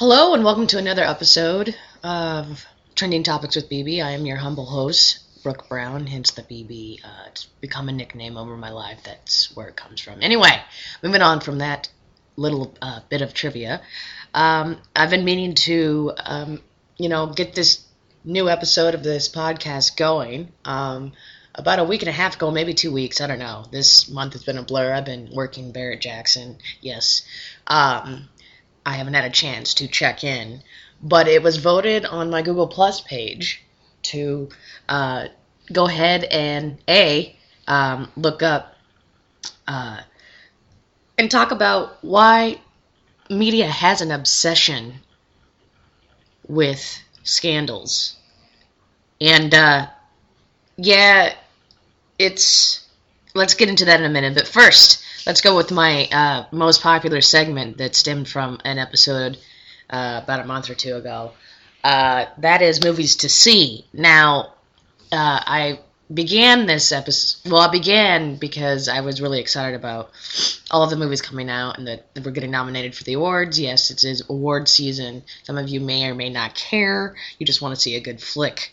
[0.00, 2.64] Hello and welcome to another episode of
[2.94, 4.02] Trending Topics with BB.
[4.02, 7.04] I am your humble host, Brooke Brown, hence the BB.
[7.04, 9.00] Uh, it's become a nickname over my life.
[9.04, 10.22] That's where it comes from.
[10.22, 10.58] Anyway,
[11.02, 11.90] moving on from that
[12.36, 13.82] little uh, bit of trivia,
[14.32, 16.62] um, I've been meaning to, um,
[16.96, 17.84] you know, get this
[18.24, 20.50] new episode of this podcast going.
[20.64, 21.12] Um,
[21.54, 23.20] about a week and a half ago, maybe two weeks.
[23.20, 23.66] I don't know.
[23.70, 24.94] This month has been a blur.
[24.94, 26.56] I've been working Barrett Jackson.
[26.80, 27.20] Yes.
[27.66, 28.30] Um,
[28.84, 30.62] I haven't had a chance to check in,
[31.02, 33.62] but it was voted on my Google Plus page
[34.02, 34.48] to
[34.88, 35.28] uh,
[35.72, 37.36] go ahead and a
[37.68, 38.74] um, look up
[39.68, 40.00] uh,
[41.18, 42.60] and talk about why
[43.28, 44.94] media has an obsession
[46.48, 48.16] with scandals.
[49.20, 49.86] And uh,
[50.76, 51.34] yeah,
[52.18, 52.86] it's.
[53.32, 54.34] Let's get into that in a minute.
[54.34, 59.38] But first, let's go with my uh, most popular segment that stemmed from an episode
[59.88, 61.32] uh, about a month or two ago.
[61.82, 63.86] Uh, that is movies to see.
[63.92, 64.54] Now,
[65.12, 65.80] uh, I
[66.12, 67.50] began this episode.
[67.50, 70.10] Well, I began because I was really excited about
[70.70, 73.58] all of the movies coming out and that we're getting nominated for the awards.
[73.58, 75.22] Yes, it is award season.
[75.44, 77.16] Some of you may or may not care.
[77.38, 78.72] You just want to see a good flick.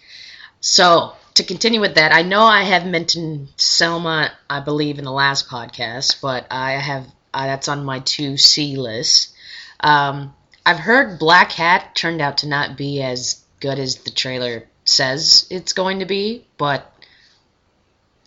[0.59, 5.11] So, to continue with that, I know I have mentioned Selma, I believe, in the
[5.11, 9.33] last podcast, but I have uh, that's on my to see list.
[9.80, 10.33] Um,
[10.65, 15.47] I've heard Black Hat turned out to not be as good as the trailer says
[15.49, 16.91] it's going to be, but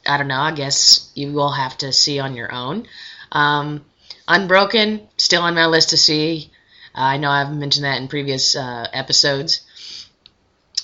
[0.07, 0.41] I don't know.
[0.41, 2.87] I guess you will have to see on your own.
[3.33, 3.85] Um,
[4.29, 6.51] Unbroken, still on my list to see.
[6.95, 10.07] Uh, I know I've mentioned that in previous uh, episodes,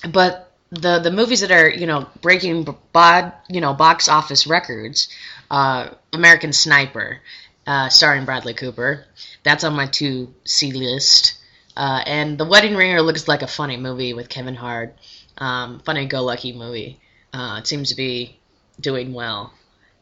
[0.09, 5.09] but the the movies that are you know breaking bod you know box office records,
[5.49, 7.19] uh, American Sniper,
[7.65, 9.05] uh, starring Bradley Cooper,
[9.43, 11.35] that's on my to see list.
[11.75, 14.97] Uh, and The Wedding Ringer looks like a funny movie with Kevin Hart,
[15.37, 16.99] um, funny go lucky movie.
[17.31, 18.39] Uh, it seems to be
[18.79, 19.53] doing well,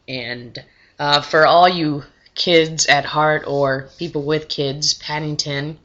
[0.08, 0.64] and
[0.98, 2.04] uh, for all you
[2.34, 5.80] kids at heart or people with kids, Paddington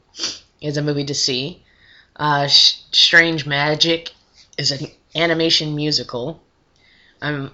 [0.61, 1.63] is a movie to see.
[2.15, 4.13] Uh, Strange Magic
[4.61, 6.39] is an animation musical.
[7.21, 7.51] Um,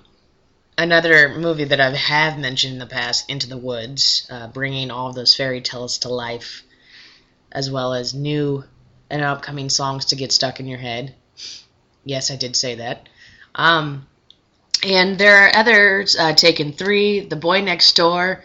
[0.78, 5.14] another movie that I have mentioned in the past, Into the Woods, uh, bringing all
[5.14, 6.64] those fairy tales to life,
[7.52, 8.64] as well as new
[9.10, 11.16] and upcoming songs to get stuck in your head.
[12.04, 13.08] Yes, I did say that.
[13.56, 14.06] Um,
[14.84, 18.44] and there are others, uh, Taken 3, The Boy Next Door.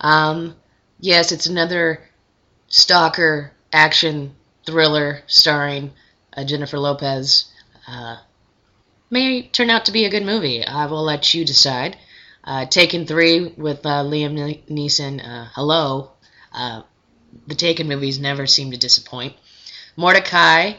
[0.00, 0.56] Um,
[0.98, 2.02] yes, it's another
[2.66, 4.34] stalker action
[4.66, 5.92] thriller starring
[6.36, 7.51] uh, Jennifer Lopez
[7.86, 8.16] uh,
[9.10, 10.64] may turn out to be a good movie.
[10.64, 11.96] I will let you decide.
[12.44, 14.34] Uh, Taken 3 with uh, Liam
[14.68, 15.24] Neeson.
[15.24, 16.10] Uh, hello.
[16.52, 16.82] Uh,
[17.46, 19.34] the Taken movies never seem to disappoint.
[19.96, 20.76] Mortdecai,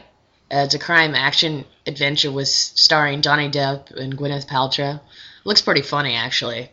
[0.52, 5.00] Uh, it's a crime action adventure with starring Johnny Depp and Gwyneth Paltrow.
[5.44, 6.70] Looks pretty funny, actually.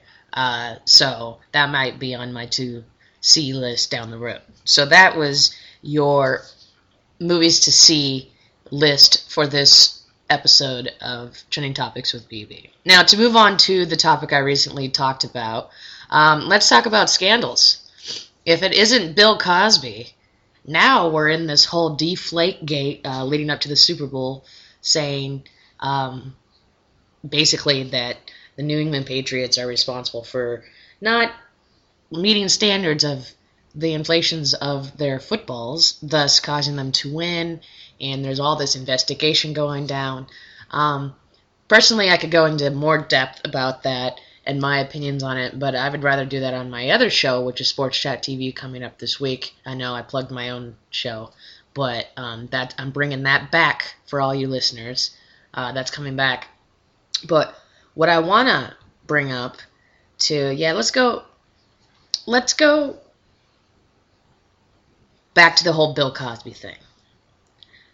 [0.85, 2.83] so that might be on my to
[3.21, 4.41] see list down the road.
[4.65, 6.41] So that was your
[7.19, 8.31] movies to see
[8.71, 10.00] list for this
[10.31, 12.69] episode of Trending Topics with BB.
[12.85, 15.69] Now, to move on to the topic I recently talked about,
[16.09, 17.77] um, let's talk about scandals.
[18.45, 20.13] If it isn't Bill Cosby,
[20.65, 24.45] now we're in this whole deflate gate uh, leading up to the Super Bowl
[24.79, 25.43] saying
[25.79, 26.35] um,
[27.27, 28.17] basically that
[28.55, 30.63] the New England Patriots are responsible for
[31.01, 31.31] not
[32.09, 33.31] meeting standards of
[33.73, 37.61] the inflations of their footballs, thus causing them to win
[38.01, 40.27] and there's all this investigation going down.
[40.71, 41.15] Um,
[41.67, 45.75] personally, I could go into more depth about that and my opinions on it, but
[45.75, 48.83] I would rather do that on my other show, which is Sports Chat TV, coming
[48.83, 49.53] up this week.
[49.65, 51.29] I know I plugged my own show,
[51.75, 55.15] but um, that I'm bringing that back for all you listeners.
[55.53, 56.47] Uh, that's coming back.
[57.27, 57.55] But
[57.93, 59.57] what I want to bring up
[60.19, 61.23] to, yeah, let's go.
[62.25, 62.97] Let's go
[65.33, 66.77] back to the whole Bill Cosby thing.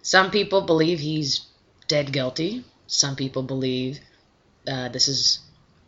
[0.02, 1.46] Some people believe he's
[1.88, 2.64] dead guilty.
[2.88, 4.00] Some people believe
[4.68, 5.40] uh, this is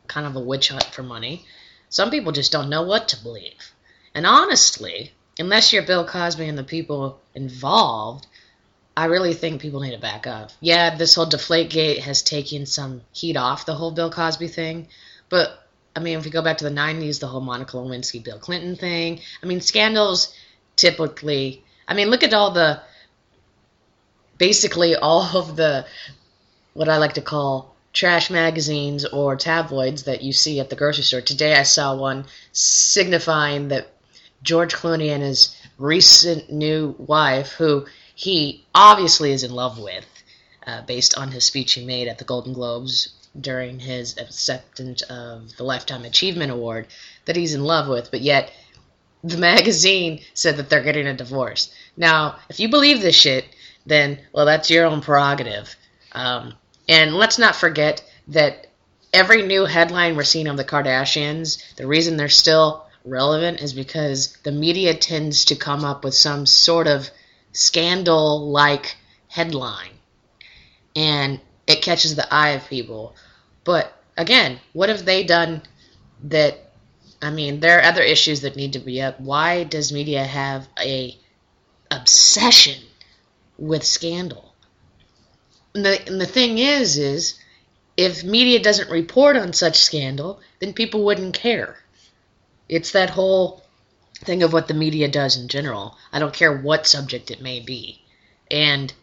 [0.07, 1.45] kind of a witch hunt for money.
[1.89, 3.73] Some people just don't know what to believe.
[4.13, 8.27] And honestly, unless you're Bill Cosby and the people involved,
[8.95, 10.51] I really think people need to back up.
[10.59, 14.87] Yeah, this whole Deflategate has taken some heat off the whole Bill Cosby thing,
[15.29, 15.65] but
[15.95, 18.75] I mean, if we go back to the 90s, the whole Monica Lewinsky, Bill Clinton
[18.75, 20.33] thing, I mean, scandals
[20.79, 22.81] typically, I mean, look at all the
[24.37, 25.85] basically all of the
[26.73, 31.03] what I like to call trash magazines or tabloids that you see at the grocery
[31.03, 31.21] store.
[31.21, 33.91] Today I saw one signifying that
[34.41, 37.85] George Clooney and his recent new wife, who
[38.15, 40.05] he obviously is in love with,
[40.65, 45.55] uh, based on his speech he made at the Golden Globes during his acceptance of
[45.57, 46.87] the Lifetime Achievement Award,
[47.25, 48.51] that he's in love with, but yet
[49.23, 51.73] the magazine said that they're getting a divorce.
[51.97, 53.45] Now, if you believe this shit,
[53.85, 55.75] then, well, that's your own prerogative.
[56.11, 56.53] Um,
[56.87, 58.67] and let's not forget that
[59.13, 64.37] every new headline we're seeing of the Kardashians, the reason they're still relevant is because
[64.43, 67.09] the media tends to come up with some sort of
[67.51, 69.91] scandal like headline.
[70.95, 73.15] And it catches the eye of people.
[73.63, 75.61] But again, what have they done
[76.23, 76.68] that
[77.21, 79.19] I mean, there are other issues that need to be up.
[79.19, 81.17] Why does media have a
[81.91, 82.81] obsession
[83.57, 84.53] with scandal?
[85.75, 87.39] And the and the thing is is
[87.97, 91.77] if media doesn't report on such scandal, then people wouldn't care.
[92.69, 93.63] It's that whole
[94.23, 95.97] thing of what the media does in general.
[96.11, 98.01] I don't care what subject it may be.
[98.49, 98.93] And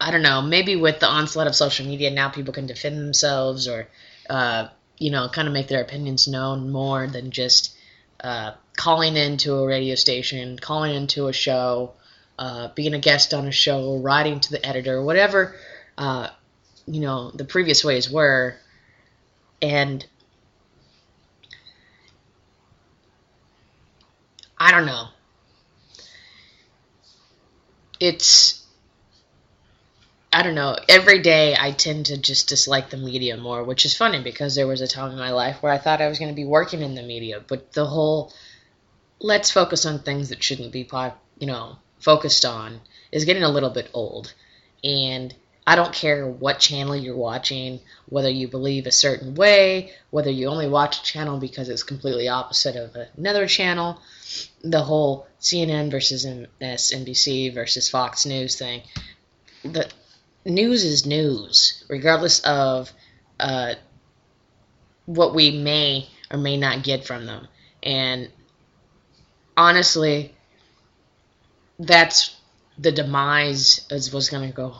[0.00, 3.68] I don't know, maybe with the onslaught of social media now people can defend themselves
[3.68, 3.88] or
[4.28, 4.68] uh,
[4.98, 7.76] you know, kind of make their opinions known more than just
[8.22, 11.92] uh, calling into a radio station, calling into a show,
[12.38, 15.54] uh, being a guest on a show, writing to the editor, whatever,
[15.98, 16.28] uh,
[16.86, 18.56] you know, the previous ways were.
[19.62, 20.04] And
[24.58, 25.08] I don't know.
[28.00, 28.63] It's
[30.34, 30.76] I don't know.
[30.88, 34.66] Every day I tend to just dislike the media more, which is funny because there
[34.66, 36.82] was a time in my life where I thought I was going to be working
[36.82, 38.32] in the media, but the whole
[39.20, 40.88] let's focus on things that shouldn't be,
[41.38, 42.80] you know, focused on
[43.12, 44.34] is getting a little bit old.
[44.82, 45.32] And
[45.68, 47.78] I don't care what channel you're watching,
[48.08, 52.26] whether you believe a certain way, whether you only watch a channel because it's completely
[52.26, 54.00] opposite of another channel.
[54.64, 58.82] The whole CNN versus MSNBC versus Fox News thing.
[59.62, 59.88] The
[60.44, 62.92] news is news, regardless of
[63.40, 63.74] uh,
[65.06, 67.48] what we may or may not get from them.
[67.82, 68.30] And
[69.56, 70.34] honestly,
[71.78, 72.36] that's
[72.78, 74.76] the demise as what's going to go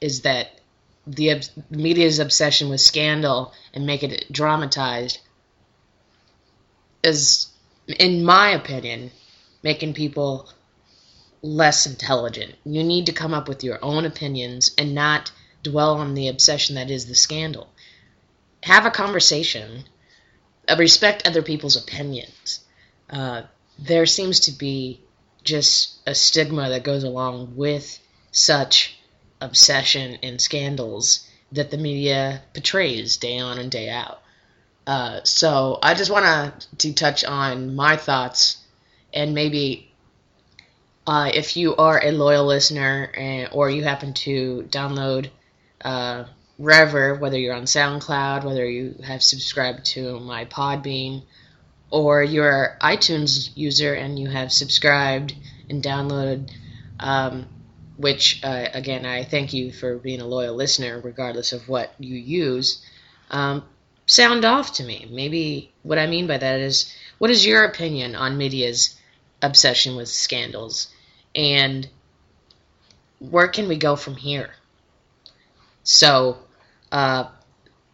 [0.00, 0.60] is that
[1.06, 1.40] the
[1.70, 5.20] media's obsession with scandal and make it dramatized
[7.04, 7.48] is,
[7.86, 9.12] in my opinion,
[9.62, 10.48] making people
[11.42, 12.54] less intelligent.
[12.64, 16.76] You need to come up with your own opinions and not dwell on the obsession
[16.76, 17.68] that is the scandal.
[18.62, 19.84] Have a conversation.
[20.68, 22.60] Uh, respect other people's opinions.
[23.08, 23.42] Uh,
[23.78, 25.00] there seems to be
[25.44, 28.00] just a stigma that goes along with
[28.32, 28.96] such
[29.40, 34.22] obsession and scandals that the media portrays day on and day out.
[34.86, 38.58] Uh, so I just want to touch on my thoughts
[39.12, 39.85] and maybe
[41.06, 45.30] uh, if you are a loyal listener and, or you happen to download
[45.84, 46.24] uh,
[46.56, 51.22] wherever, whether you're on SoundCloud, whether you have subscribed to my Podbean,
[51.90, 55.34] or you're an iTunes user and you have subscribed
[55.70, 56.50] and downloaded,
[56.98, 57.46] um,
[57.96, 62.16] which, uh, again, I thank you for being a loyal listener, regardless of what you
[62.16, 62.84] use.
[63.30, 63.62] Um,
[64.06, 65.08] sound off to me.
[65.10, 68.98] Maybe what I mean by that is, what is your opinion on media's
[69.40, 70.88] obsession with scandals?
[71.36, 71.86] And
[73.18, 74.50] where can we go from here?
[75.84, 76.38] So,
[76.90, 77.24] uh,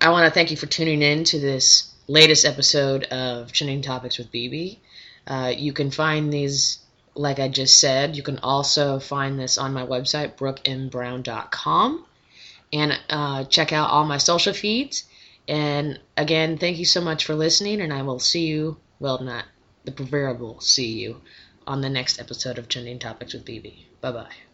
[0.00, 4.18] I want to thank you for tuning in to this latest episode of Trending Topics
[4.18, 4.78] with BB.
[5.26, 6.78] Uh, you can find these,
[7.14, 12.06] like I just said, you can also find this on my website, brookembrown.com,
[12.72, 15.04] and uh, check out all my social feeds.
[15.46, 19.44] And again, thank you so much for listening, and I will see you, well, not
[19.84, 21.20] the proverbial see you
[21.66, 23.86] on the next episode of Trending Topics with BB.
[24.00, 24.51] Bye bye.